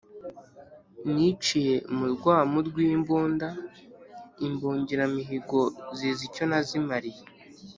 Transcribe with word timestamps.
Niciye 1.13 1.75
mu 1.97 2.05
rwamu 2.13 2.57
rw'imbunda, 2.67 3.47
imbungiramihigo 4.47 5.61
zizi 5.97 6.21
icyo 6.29 6.43
nazimaliye 6.49 7.23